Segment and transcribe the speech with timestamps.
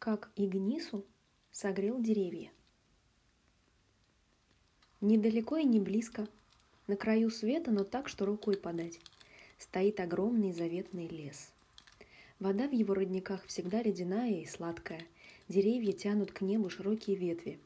[0.00, 1.04] как Игнису
[1.52, 2.50] согрел деревья.
[5.02, 6.26] Недалеко и не близко,
[6.86, 8.98] на краю света, но так, что рукой подать,
[9.58, 11.52] стоит огромный заветный лес.
[12.38, 15.02] Вода в его родниках всегда ледяная и сладкая,
[15.48, 17.60] деревья тянут к небу широкие ветви.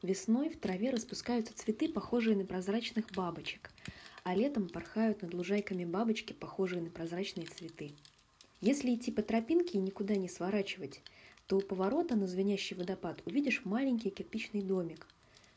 [0.00, 3.70] Весной в траве распускаются цветы, похожие на прозрачных бабочек,
[4.22, 7.92] а летом порхают над лужайками бабочки, похожие на прозрачные цветы.
[8.62, 11.02] Если идти по тропинке и никуда не сворачивать,
[11.46, 15.06] то у поворота на звенящий водопад увидишь маленький кирпичный домик.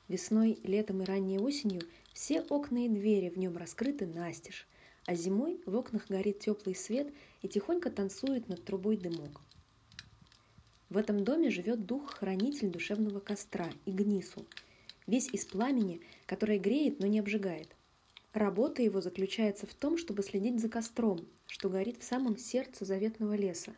[0.08, 1.82] Весной, летом и ранней осенью
[2.14, 4.68] все окна и двери в нем раскрыты настежь,
[5.06, 9.42] а зимой в окнах горит теплый свет и тихонько танцует над трубой дымок.
[10.90, 14.46] В этом доме живет дух-хранитель душевного костра, Игнису,
[15.06, 17.76] весь из пламени, которое греет, но не обжигает.
[18.34, 23.34] Работа его заключается в том, чтобы следить за костром, что горит в самом сердце заветного
[23.34, 23.74] леса,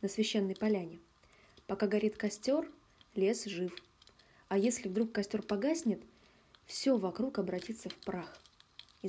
[0.00, 0.98] на священной поляне.
[1.68, 2.66] Пока горит костер,
[3.14, 3.76] лес жив.
[4.48, 6.02] А если вдруг костер погаснет,
[6.64, 8.40] все вокруг обратится в прах.
[9.02, 9.08] И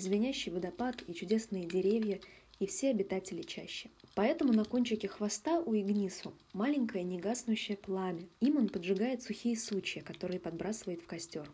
[0.49, 2.19] водопад, и чудесные деревья,
[2.59, 3.89] и все обитатели чаще.
[4.13, 8.27] Поэтому на кончике хвоста у Игнису маленькое негаснущее пламя.
[8.41, 11.49] Им он поджигает сухие сучья, которые подбрасывает в костер.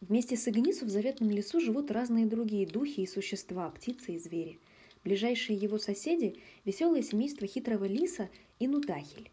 [0.00, 4.60] Вместе с Игнису в заветном лесу живут разные другие духи и существа, птицы и звери.
[5.02, 9.32] Ближайшие его соседи– веселое семейство хитрого лиса и нудахель.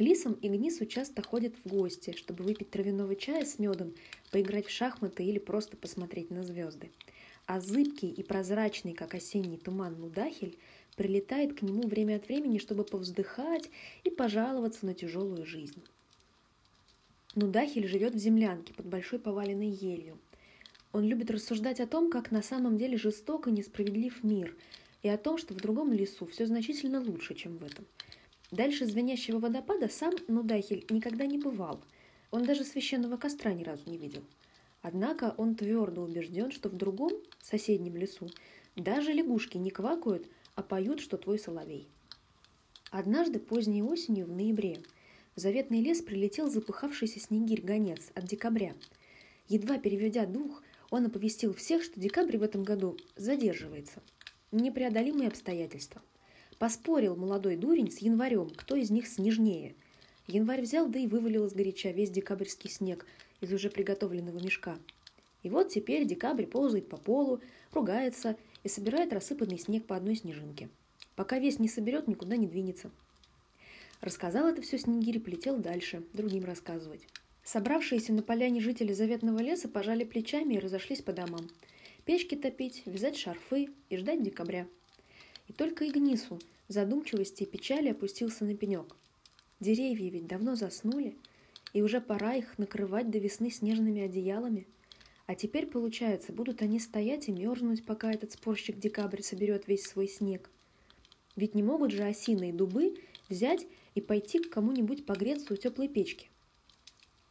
[0.00, 3.94] Лисам Игнису часто ходят в гости, чтобы выпить травяного чая с медом,
[4.30, 6.90] поиграть в шахматы или просто посмотреть на звезды.
[7.44, 10.56] А зыбкий и прозрачный, как осенний туман Нудахель,
[10.96, 13.68] прилетает к нему время от времени, чтобы повздыхать
[14.02, 15.82] и пожаловаться на тяжелую жизнь.
[17.34, 20.18] Нудахель живет в землянке под большой поваленной елью.
[20.92, 24.56] Он любит рассуждать о том, как на самом деле жесток и несправедлив мир,
[25.02, 27.84] и о том, что в другом лесу все значительно лучше, чем в этом.
[28.50, 31.80] Дальше звенящего водопада сам Нудахель никогда не бывал.
[32.30, 34.24] Он даже священного костра ни разу не видел.
[34.82, 38.28] Однако он твердо убежден, что в другом, соседнем лесу,
[38.76, 41.86] даже лягушки не квакают, а поют, что твой соловей.
[42.90, 44.78] Однажды поздней осенью в ноябре–
[45.36, 48.74] в заветный лес прилетел запыхавшийся снегирь-гонец от декабря.
[49.48, 54.02] Едва переведя дух, он оповестил всех, что декабрь в этом году задерживается.
[54.50, 56.02] Непреодолимые обстоятельства.
[56.60, 59.74] Поспорил молодой дурень с январем, кто из них снежнее.
[60.26, 63.06] Январь взял, да и вывалил из горяча весь декабрьский снег
[63.40, 64.78] из уже приготовленного мешка.
[65.42, 67.40] И вот теперь декабрь ползает по полу,
[67.72, 70.68] ругается и собирает рассыпанный снег по одной снежинке.
[71.16, 72.90] Пока весь не соберет, никуда не двинется.
[74.02, 77.06] Рассказал это все Снегирь и полетел дальше, другим рассказывать.
[77.42, 81.48] Собравшиеся на поляне жители заветного леса пожали плечами и разошлись по домам.
[82.04, 84.66] Печки топить, вязать шарфы и ждать декабря.
[85.50, 86.38] И только Игнису
[86.68, 88.94] в задумчивости и печали опустился на пенек.
[89.58, 91.16] Деревья ведь давно заснули,
[91.72, 94.68] и уже пора их накрывать до весны снежными одеялами.
[95.26, 100.06] А теперь, получается, будут они стоять и мерзнуть, пока этот спорщик декабрь соберет весь свой
[100.06, 100.48] снег.
[101.34, 102.94] Ведь не могут же осины и дубы
[103.28, 103.66] взять
[103.96, 106.28] и пойти к кому-нибудь погреться у теплой печки.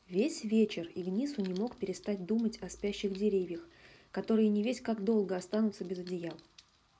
[0.09, 3.66] Весь вечер Игнису не мог перестать думать о спящих деревьях,
[4.12, 6.35] которые не весь как долго останутся без одеял.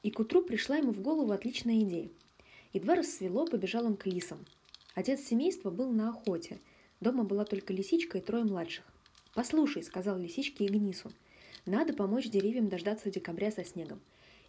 [0.04, 2.10] И к утру пришла ему в голову отличная идея.
[2.74, 4.46] Едва рассвело, побежал он к лисам.
[4.96, 6.60] Отец семейства был на охоте.
[7.00, 8.86] Дома была только лисичка и трое младших.
[9.34, 11.12] «Послушай»,— сказал лисичке Игнису,—
[11.66, 14.00] «надо помочь деревьям дождаться декабря со снегом.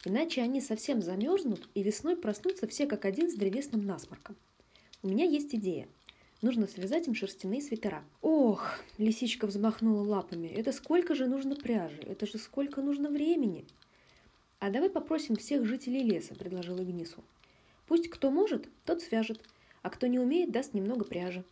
[0.04, 4.36] Иначе они совсем замерзнут, и весной проснутся все как один с древесным насморком.
[5.02, 5.88] У меня есть идея.
[6.42, 8.02] Нужно связать им шерстяные свитера.
[8.22, 8.64] Ох,
[8.96, 10.48] лисичка взмахнула лапами.
[10.48, 11.98] Это сколько же нужно пряжи?
[12.06, 13.66] Это же сколько нужно времени?
[14.60, 17.24] А давай попросим всех жителей леса, предложил Игнису.
[17.88, 19.40] Пусть кто может, тот свяжет,
[19.82, 21.42] а кто не умеет, даст немного пряжи.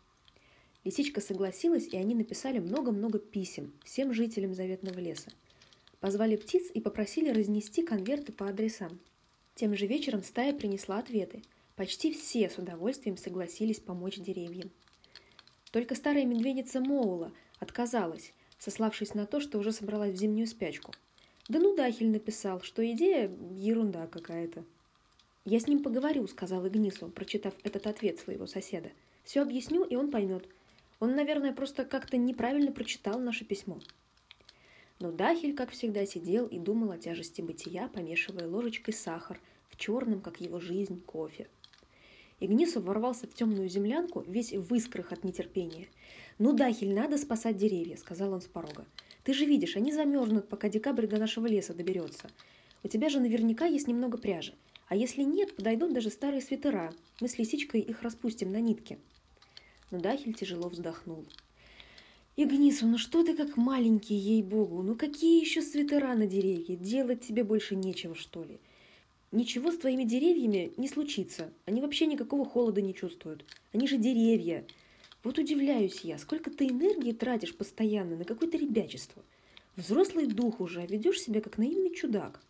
[0.85, 5.33] Лисичка согласилась, и они написали много-много писем всем жителям заветного леса.
[5.99, 9.01] Позвали птиц и попросили разнести конверты по адресам.
[9.57, 11.43] Тем же вечером стая принесла ответы–
[11.78, 14.72] Почти все с удовольствием согласились помочь деревьям.
[15.71, 17.31] Только старая медведица Моула
[17.61, 20.93] отказалась, сославшись на то, что уже собралась в зимнюю спячку.
[21.48, 24.65] Да ну Дахель написал, что идея ерунда какая-то.
[25.47, 28.91] «Я с ним поговорю»,— сказал Игнису, прочитав этот ответ своего соседа.
[29.24, 30.47] «Все объясню, и он поймет.
[31.00, 33.80] Он, наверное, просто как-то неправильно прочитал наше письмо».
[35.00, 39.41] Но Дахель, как всегда, сидел и думал о тяжести бытия, помешивая ложечкой сахар
[39.71, 41.48] в черном, как его жизнь, кофе.
[42.41, 45.89] Игнисов ворвался в темную землянку, весь в искрах от нетерпения.
[46.39, 48.84] «Ну, Дахель, надо спасать деревья»,— сказал он с порога.
[49.24, 52.30] «Ты же видишь, они замерзнут, пока декабрь до нашего леса доберется.
[52.82, 54.54] У тебя же наверняка есть немного пряжи.
[54.88, 56.92] А если нет, подойдут даже старые свитера.
[57.20, 58.98] Мы с лисичкой их распустим на нитке».
[59.91, 61.24] но Дахель тяжело вздохнул.
[62.36, 66.76] «Игнису, ну что ты как маленький, ей-богу, ну какие еще свитера на деревья?
[66.76, 68.60] Делать тебе больше нечего, что ли?
[69.32, 73.44] Ничего с твоими деревьями не случится, они вообще никакого холода не чувствуют.
[73.72, 74.65] Они же деревья.
[75.24, 79.22] Вот удивляюсь я, сколько ты энергии тратишь постоянно на какое-то ребячество.
[79.76, 82.41] Взрослый дух уже, а ведешь себя как наивный чудак».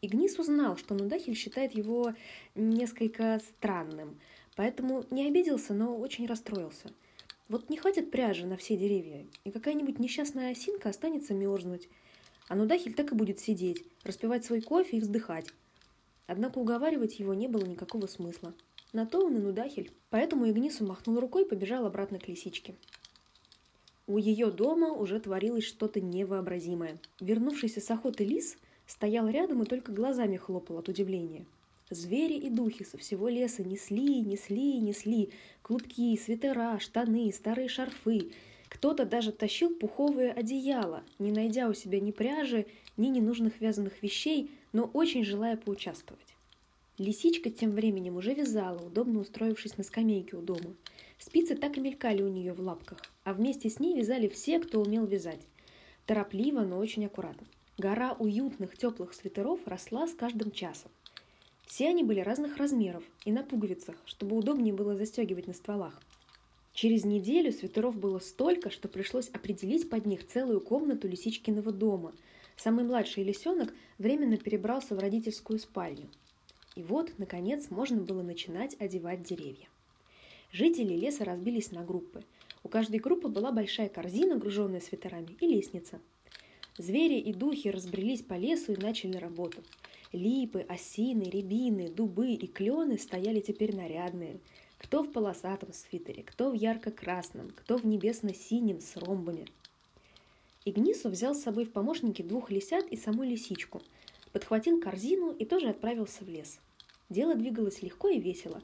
[0.00, 2.14] Игнис узнал, что Нудахель считает его
[2.54, 4.18] несколько странным,
[4.54, 6.92] поэтому не обиделся, но очень расстроился–
[7.48, 11.88] вот не хватит пряжи на все деревья, и какая-нибудь несчастная осинка останется мерзнуть.
[12.46, 15.46] А Нудахель так и будет сидеть, распивать свой кофе и вздыхать.
[16.26, 18.52] Однако уговаривать его не было никакого смысла.
[18.92, 19.90] На то он и Нудахель.
[20.10, 22.74] Поэтому Игнису махнул рукой и побежал обратно к лисичке.
[24.06, 26.98] У ее дома уже творилось что-то невообразимое.
[27.20, 28.56] Вернувшийся с охоты лис
[28.86, 31.44] стоял рядом и только глазами хлопал от удивления–
[31.90, 35.30] Звери и духи со всего леса несли, несли, несли
[35.62, 38.30] клубки, свитера, штаны, старые шарфы.
[38.68, 42.66] Кто-то даже тащил пуховые одеяла, не найдя у себя ни пряжи,
[42.98, 46.34] ни ненужных вязаных вещей, но очень желая поучаствовать.
[46.98, 50.74] Лисичка тем временем уже вязала, удобно устроившись на скамейке у дома.
[51.18, 54.80] Спицы так и мелькали у нее в лапках, а вместе с ней вязали все, кто
[54.80, 55.40] умел вязать.
[56.06, 57.46] Торопливо, но очень аккуратно.
[57.76, 60.90] Гора уютных, теплых свитеров росла с каждым часом.
[61.68, 66.02] Все они были разных размеров и на пуговицах, чтобы удобнее было застегивать на стволах.
[66.72, 72.12] Через неделю свитеров было столько, что пришлось определить под них целую комнату лисичкиного дома.
[72.56, 76.08] Самый младший лисенок временно перебрался в родительскую спальню.
[76.78, 79.66] И вот, наконец, можно было начинать одевать деревья.
[80.50, 82.24] Жители леса разбились на группы.
[82.62, 86.00] У каждой группы была большая корзина, груженная свитерами, и лестница.
[86.78, 89.62] Звери и духи разбрелись по лесу и начали работу–
[90.12, 94.40] Липы, осины, рябины, дубы и клены стояли теперь нарядные.
[94.78, 99.46] Кто в полосатом свитере, кто в ярко-красном, кто в небесно-синем с ромбами.
[100.64, 103.82] Игнису взял с собой в помощники двух лисят и саму лисичку,
[104.32, 106.58] подхватил корзину и тоже отправился в лес.
[107.08, 108.62] Дело двигалось легко и весело.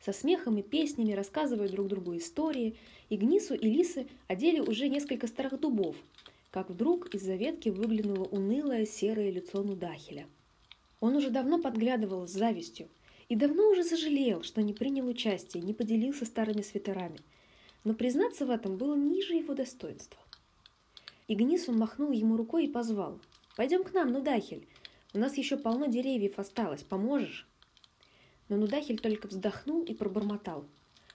[0.00, 2.76] Со смехом и песнями, рассказывая друг другу истории,
[3.10, 5.96] Игнису и лисы одели уже несколько старых дубов,
[6.50, 10.26] как вдруг из-за ветки выглянуло унылое серое лицо Нудахеля–
[11.00, 12.88] он уже давно подглядывал с завистью
[13.28, 17.20] и давно уже сожалел, что не принял участие, не поделился старыми свитерами.
[17.84, 20.20] Но признаться в этом было ниже его достоинства.
[21.28, 23.20] Игнис он махнул ему рукой и позвал.
[23.56, 24.66] «Пойдем к нам, Нудахель.
[25.14, 26.82] У нас еще полно деревьев осталось.
[26.82, 27.46] Поможешь?»
[28.48, 30.64] Но Нудахель только вздохнул и пробормотал.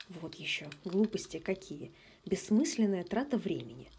[0.10, 1.92] «Вот еще, глупости какие!
[2.26, 3.90] Бессмысленная трата времени!»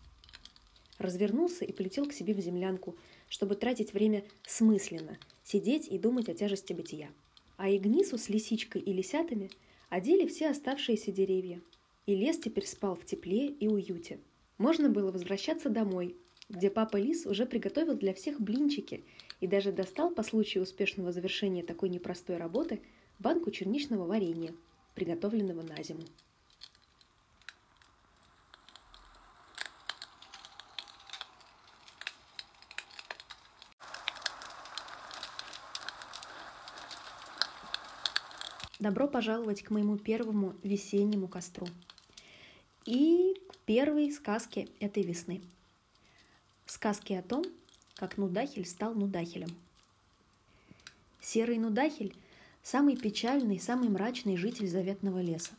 [0.99, 2.97] Развернулся и полетел к себе в землянку,
[3.29, 7.11] чтобы тратить время смысленно– сидеть и думать о тяжести бытия.
[7.57, 9.51] А Игнису с лисичкой и лисятами
[9.89, 11.61] одели все оставшиеся деревья.
[12.07, 14.19] И лес теперь спал в тепле и уюте.
[14.59, 16.17] Можно было возвращаться домой,
[16.49, 19.05] где папа Лис уже приготовил для всех блинчики
[19.41, 22.81] и даже достал по случаю успешного завершения такой непростой работы
[23.19, 24.55] банку черничного варенья,
[24.95, 26.03] приготовленного на зиму.
[38.79, 41.67] Добро пожаловать к моему первому весеннему костру.
[42.85, 45.41] И к первой сказке этой весны.
[46.67, 47.45] Сказки о том,
[47.95, 49.57] как Нудахель стал Нудахелем.
[51.23, 52.15] Серый Нудахель–
[52.65, 55.53] самый печальный, самый мрачный житель заветного леса.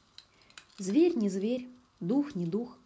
[0.78, 1.70] Зверь не зверь,
[2.02, 2.78] дух не дух.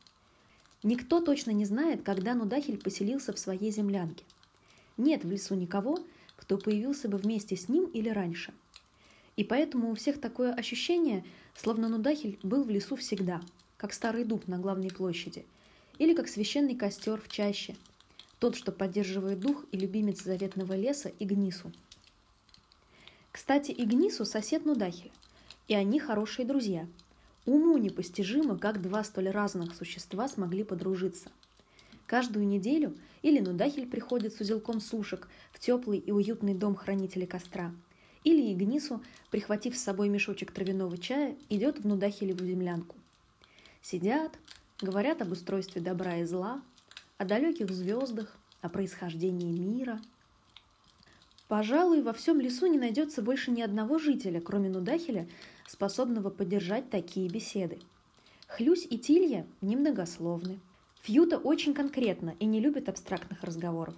[0.83, 4.23] Никто точно не знает, когда Нудахель поселился в своей землянке.
[4.97, 5.97] Нет в лесу никого,
[6.35, 8.53] кто появился бы вместе с ним или раньше–
[9.39, 11.23] и поэтому у всех такое ощущение,
[11.55, 13.39] словно Нудахель был в лесу всегда,
[13.77, 15.45] как старый дуб на главной площади,
[15.97, 17.77] или как священный костер в чаще,
[18.39, 21.71] тот, что поддерживает дух и любимец заветного леса Игнису.
[23.31, 25.11] Кстати, Игнису сосед Нудахель,
[25.67, 26.87] и они хорошие друзья.
[27.45, 31.29] Уму непостижимо, как два столь разных существа смогли подружиться.
[32.05, 37.71] Каждую неделю или Нудахель приходит с узелком сушек в теплый и уютный дом хранителя костра–
[38.23, 42.95] или Игнису, прихватив с собой мешочек травяного чая, идет в Нудахелеву землянку.
[43.81, 44.37] Сидят,
[44.81, 46.61] говорят об устройстве добра и зла,
[47.17, 50.01] о далеких звездах, о происхождении мира.
[51.49, 55.27] Пожалуй, во всем лесу не найдется больше ни одного жителя, кроме Нудахеля,
[55.67, 57.79] способного поддержать такие беседы.
[58.47, 60.59] Хлюсь и Тилья немногословны.
[61.01, 63.95] Фьюта очень конкретно и не любит абстрактных разговоров.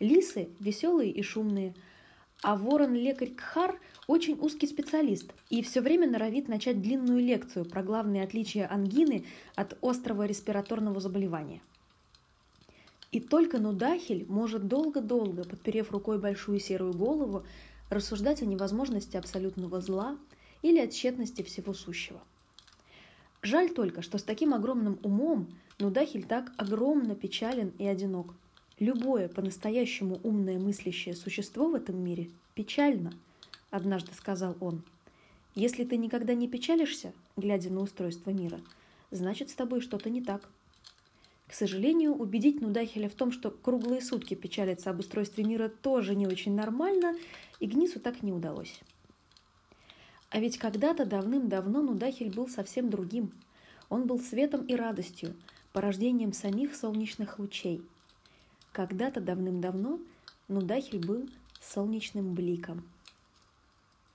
[0.00, 1.74] Лисы веселые и шумные–
[2.42, 3.78] А ворон-лекарь Кхар
[4.08, 9.78] очень узкий специалист и все время норовит начать длинную лекцию про главные отличия ангины от
[9.80, 11.60] острого респираторного заболевания.
[13.12, 17.44] И только Нудахель может долго-долго, подперев рукой большую серую голову,
[17.88, 20.16] рассуждать о невозможности абсолютного зла
[20.62, 22.20] или о тщетности всего сущего.
[23.42, 25.48] Жаль только, что с таким огромным умом
[25.78, 28.34] Нудахель так огромно печален и одинок.
[28.78, 33.12] Любое по-настоящему умное мыслящее существо в этом мире печально,
[33.70, 34.82] однажды сказал он.
[35.54, 38.60] Если ты никогда не печалишься, глядя на устройство мира,
[39.10, 40.48] значит с тобой что-то не так.
[41.50, 46.28] К сожалению, убедить Нудахеля в том, что круглые сутки печалиться об устройстве мира тоже не
[46.28, 47.16] очень нормально,
[47.58, 48.80] Игнису так не удалось.
[50.30, 53.32] А ведь когда-то давным-давно Нудахель был совсем другим.
[53.88, 55.34] Он был светом и радостью,
[55.72, 57.82] порождением самих солнечных лучей.
[58.70, 59.98] Когда-то давным-давно
[60.46, 61.28] Нудахель был
[61.60, 62.84] солнечным бликом.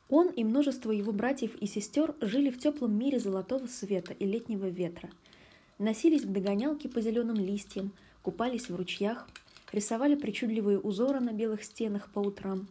[0.07, 4.69] Он и множество его братьев и сестер жили в теплом мире золотого света и летнего
[4.69, 5.09] ветра–
[5.77, 7.91] носились в догонялки по зеленым листьям,
[8.21, 9.27] купались в ручьях,
[9.71, 12.67] рисовали причудливые узоры на белых стенах по утрам,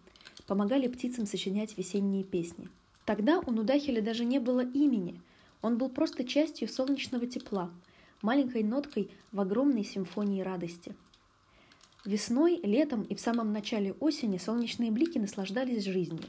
[0.47, 2.69] помогали птицам сочинять весенние песни.
[3.05, 5.21] Тогда у Нудахеля даже не было имени,
[5.61, 7.71] он был просто частью солнечного тепла,
[8.23, 10.95] маленькой ноткой в огромной симфонии радости.
[12.05, 16.25] Весной, летом и в самом начале осени солнечные блики наслаждались жизнью.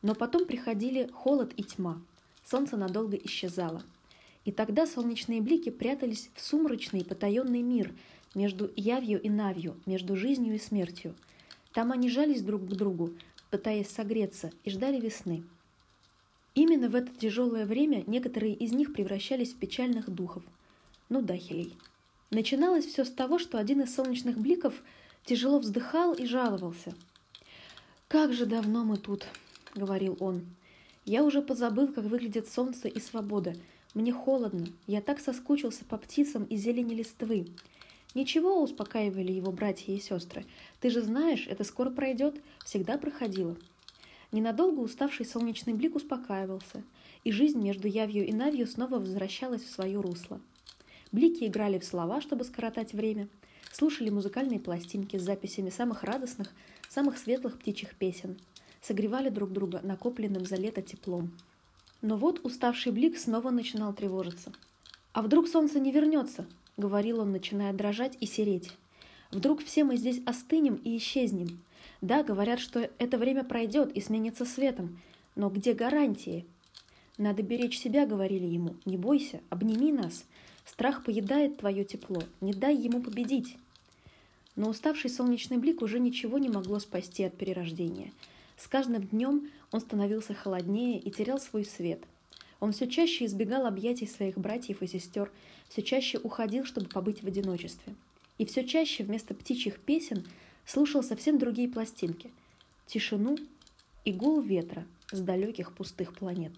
[0.00, 2.00] Но потом приходили холод и тьма,
[2.44, 3.82] солнце надолго исчезало–
[4.46, 7.92] и тогда солнечные блики прятались в сумрачный потаенный мир
[8.34, 11.16] между явью и навью, между жизнью и смертью.
[11.72, 13.10] Там они жались друг к другу,
[13.50, 15.42] пытаясь согреться, и ждали весны.
[16.54, 20.44] Именно в это тяжелое время некоторые из них превращались в печальных духов,
[21.08, 21.76] ну дахелей.
[22.30, 24.74] Начиналось все с того, что один из солнечных бликов
[25.24, 26.94] тяжело вздыхал и жаловался.
[28.06, 29.26] «Как же давно мы тут!»—
[29.74, 30.46] говорил он.
[31.04, 33.56] «Я уже позабыл, как выглядит солнце и свобода—
[33.96, 37.46] мне холодно, я так соскучился по птицам и зелени листвы.
[38.14, 40.44] Ничего, успокаивали его братья и сестры.
[40.80, 43.56] Ты же знаешь, это скоро пройдет, всегда проходило.
[44.32, 46.82] Ненадолго уставший солнечный блик успокаивался,
[47.24, 50.42] и жизнь между явью и навью снова возвращалась в свое русло.
[51.10, 53.28] Блики играли в слова, чтобы скоротать время,
[53.72, 56.52] слушали музыкальные пластинки с записями самых радостных,
[56.90, 58.36] самых светлых птичьих песен,
[58.82, 61.32] согревали друг друга накопленным за лето теплом.
[62.06, 64.52] Но вот уставший Блик снова начинал тревожиться.
[65.12, 66.46] «А вдруг солнце не вернется?»—
[66.76, 68.70] говорил он, начиная дрожать и сереть.
[69.32, 71.58] «Вдруг все мы здесь остынем и исчезнем?
[72.02, 75.00] Да, говорят, что это время пройдет и сменится светом,
[75.34, 76.46] но где гарантии?»
[77.18, 78.76] «Надо беречь себя»,— говорили ему.
[78.84, 80.26] «Не бойся, обними нас.
[80.64, 83.56] Страх поедает твое тепло, не дай ему победить».
[84.54, 88.12] Но уставший солнечный блик уже ничего не могло спасти от перерождения—
[88.56, 92.02] с каждым днем он становился холоднее и терял свой свет.
[92.58, 95.30] Он все чаще избегал объятий своих братьев и сестер,
[95.68, 97.94] все чаще уходил, чтобы побыть в одиночестве.
[98.38, 100.26] И все чаще вместо птичьих песен
[100.64, 102.30] слушал совсем другие пластинки–
[102.86, 103.36] тишину
[104.04, 106.52] и гул ветра с далеких пустых планет.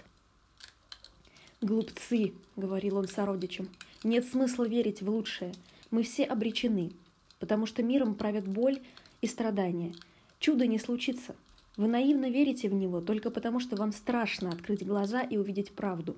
[1.61, 3.69] «Глупцы!»– говорил он сородичам.
[4.05, 5.53] «Нет смысла верить в лучшее.
[5.91, 6.93] Мы все обречены,
[7.41, 8.81] потому что миром правят боль
[9.21, 9.93] и страдания.
[10.39, 11.35] Чудо не случится–
[11.79, 16.17] вы наивно верите в него только потому, что вам страшно открыть глаза и увидеть правду.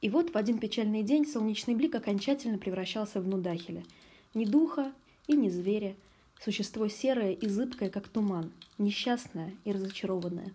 [0.00, 3.84] И вот в один печальный день солнечный блик окончательно превращался в Нудахеля.
[4.32, 4.92] Ни духа
[5.26, 5.94] и ни зверя.
[6.42, 10.52] Существо серое и зыбкое, как туман, несчастное и разочарованное.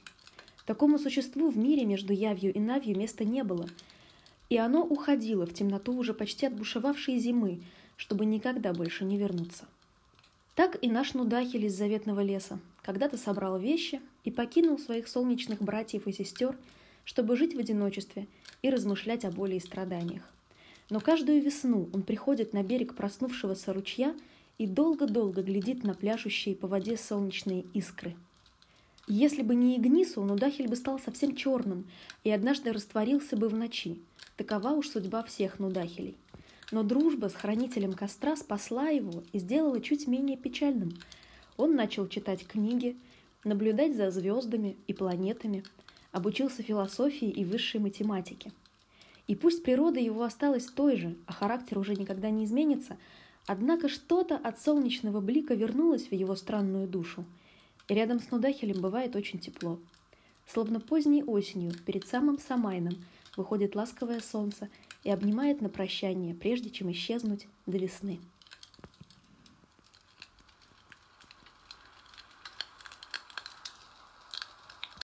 [0.66, 3.70] Такому существу в мире между явью и навью места не было,
[4.50, 7.62] и оно уходило в темноту уже почти отбушевавшей зимы,
[7.98, 9.68] чтобы никогда больше не вернуться.
[10.56, 16.08] Так и наш Нудахель из заветного леса когда-то собрал вещи и покинул своих солнечных братьев
[16.08, 16.58] и сестер,
[17.04, 18.28] чтобы жить в одиночестве
[18.62, 20.24] и размышлять о боли и страданиях.
[20.90, 24.16] Но каждую весну он приходит на берег проснувшегося ручья
[24.58, 28.16] и долго-долго глядит на пляшущие по воде солнечные искры.
[29.08, 31.86] Если бы не Игнису, Нудахель бы стал совсем черным
[32.24, 34.00] и однажды растворился бы в ночи.
[34.38, 36.16] Такова уж судьба всех Нудахелей.
[36.72, 40.94] Но дружба с хранителем костра спасла его и сделала чуть менее печальным.
[41.58, 42.98] Он начал читать книги,
[43.44, 45.64] наблюдать за звездами и планетами,
[46.12, 48.52] обучился философии и высшей математике.
[49.28, 52.98] И пусть природа его осталась той же, а характер уже никогда не изменится,
[53.48, 57.26] однако что-то от солнечного блика вернулось в его странную душу.
[57.88, 59.80] И рядом с Нудахелем бывает очень тепло.
[60.48, 62.96] Словно поздней осенью, перед самым Самайном,
[63.36, 64.70] выходит ласковое солнце
[65.06, 68.20] и обнимает на прощание, прежде чем исчезнуть до весны.